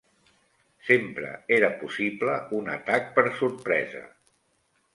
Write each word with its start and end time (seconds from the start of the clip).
Sempre 0.87 1.33
era 1.59 1.69
possible 1.83 2.39
un 2.61 2.73
atac 2.79 3.13
per 3.19 3.27
sorpresa 3.43 4.05